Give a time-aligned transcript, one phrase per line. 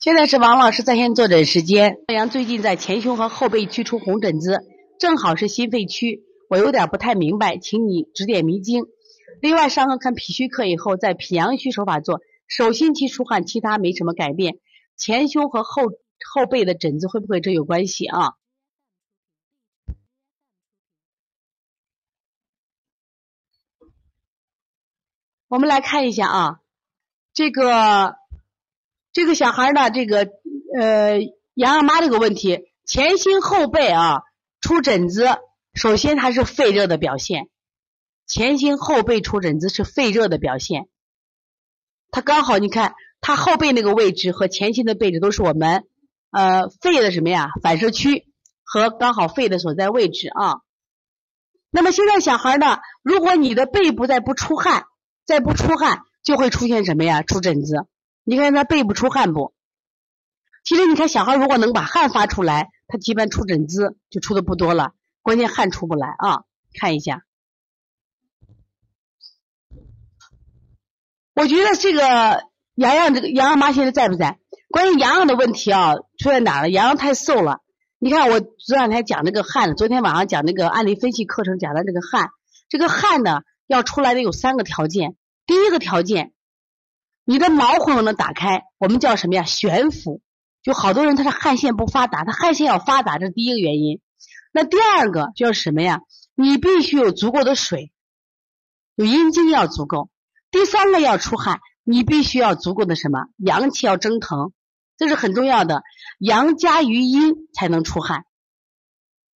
[0.00, 1.96] 现在是王老师在线坐诊时间。
[2.06, 4.60] 太阳最近在前胸和后背区出红疹子
[4.98, 8.84] 正好是心肺区我有点不太明白请你指点迷津。
[9.40, 14.58] 另外上个看脾虚课以后在脾阳虚手法做手心期出汗其他没什么改变
[14.96, 15.82] 前胸和后
[16.32, 18.34] 后背的疹子会不会这有关系啊？
[25.50, 26.60] 我们来看一下啊，
[27.34, 28.14] 这个
[29.12, 30.28] 这个小孩呢，这个
[30.78, 31.18] 呃，
[31.54, 34.22] 杨二妈这个问题，前心后背啊
[34.60, 35.26] 出疹子，
[35.74, 37.48] 首先它是肺热的表现，
[38.28, 40.88] 前心后背出疹子是肺热的表现，
[42.12, 45.82] 它刚好你看，它后背那个位置和前心的位置都是我们
[46.30, 48.28] 呃肺的什么呀反射区
[48.62, 50.60] 和刚好肺的所在位置啊。
[51.70, 54.86] 那么现在小孩呢，如果你的背部再不出汗。
[55.24, 57.22] 再不出汗，就会出现什么呀？
[57.22, 57.86] 出疹子。
[58.24, 59.54] 你看他背部出汗不？
[60.64, 64.92] 其实你看小孩如果能把汗发出来，他基本出疹子就出的不多了。
[65.22, 66.44] 关键汗出不来啊！
[66.78, 67.24] 看一下，
[71.34, 74.38] 我觉得这个洋洋这个洋洋妈现在在不在？
[74.68, 76.70] 关于洋洋的问题啊，出在哪了？
[76.70, 77.58] 洋洋太瘦了。
[77.98, 82.30] 你看我这两天讲那个汗，昨天晚上讲那个案例分析课程讲的这个汗，
[82.68, 85.14] 这个汗呢要出来的有三个条件。
[85.46, 86.32] 第一个条件，
[87.24, 89.44] 你的毛孔能打开，我们叫什么呀？
[89.44, 90.20] 悬浮。
[90.60, 94.00] 就好多人他是汗腺不发达，他汗腺要发达，这是第一个原因。
[94.52, 96.00] 那第二个叫什么呀？
[96.34, 97.92] 你必须有足够的水，
[98.96, 100.10] 有阴精要足够。
[100.50, 103.26] 第三个要出汗，你必须要足够的什么？
[103.36, 104.52] 阳气要蒸腾，
[104.98, 105.84] 这是很重要的。
[106.18, 108.24] 阳加于阴才能出汗。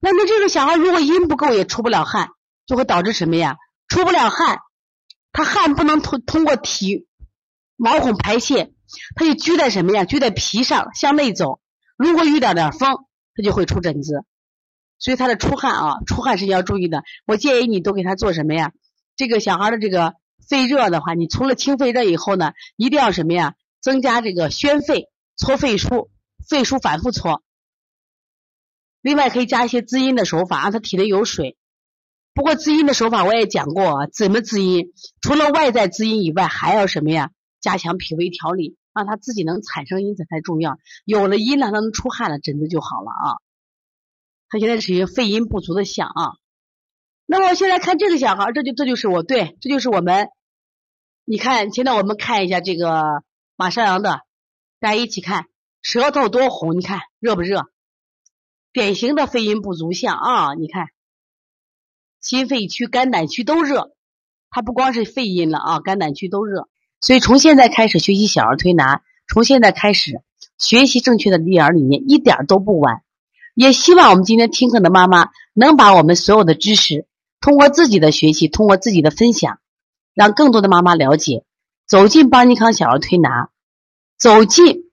[0.00, 2.30] 那么这个小孩如果阴不够，也出不了汗，
[2.64, 3.58] 就会导致什么呀？
[3.88, 4.60] 出不了汗。
[5.32, 7.08] 他汗不能通通过体
[7.76, 8.72] 毛孔排泄，
[9.16, 10.04] 他就聚在什么呀？
[10.04, 11.60] 聚在皮上向内走。
[11.96, 14.24] 如果遇到点风，他就会出疹子。
[14.98, 17.02] 所以他的出汗啊，出汗是要注意的。
[17.26, 18.72] 我建议你都给他做什么呀？
[19.16, 20.14] 这个小孩的这个
[20.48, 23.54] 肺热的话，你除了清肺热以后呢，一定要什么呀？
[23.80, 26.08] 增加这个宣肺、搓肺腧、
[26.48, 27.42] 肺腧反复搓。
[29.00, 31.56] 另外可以加一些滋阴的手法，让他体内有水。
[32.34, 34.92] 不过滋阴的手法我也讲过啊，怎么滋阴？
[35.22, 37.30] 除了外在滋阴以外，还要什么呀？
[37.60, 40.76] 加强脾胃调理，让他自己能产生阴才重要。
[41.04, 43.38] 有了阴了，他能出汗了，疹子就好了啊。
[44.48, 46.32] 他现在是一个肺阴不足的象啊。
[47.24, 50.28] 那么我现在看这个小孩，这就这就是我对，这就是我们。
[51.24, 53.22] 你看，现在我们看一下这个
[53.54, 54.22] 马少阳的，
[54.80, 55.46] 大家一起看，
[55.82, 57.62] 舌头多红，你看热不热？
[58.72, 60.88] 典型的肺阴不足象啊，你看。
[62.24, 63.92] 心肺区、肝胆区都热，
[64.48, 66.68] 它不光是肺阴了啊，肝胆区都热。
[67.02, 70.22] 所以从现在开始学习小儿推拿，从现在开始
[70.56, 73.02] 学习正确的育儿理念，一点都不晚。
[73.54, 77.06] 也希望我们今天听课的妈妈能把我们所有的知识，
[77.42, 79.58] 通过自己的学习，通过自己的分享，
[80.14, 81.44] 让更多的妈妈了解，
[81.86, 83.50] 走进邦尼康小儿推拿，
[84.18, 84.90] 走进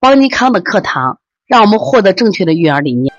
[0.00, 3.14] 邦尼康的课堂，让我们获得正确的育儿理念。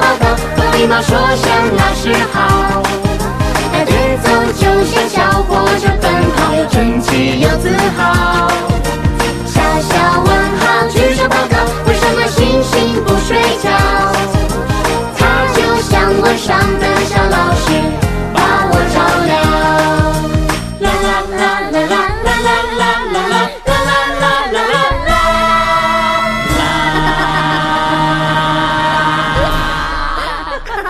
[0.00, 0.24] 报告，
[0.56, 2.82] 和礼貌说声老师好，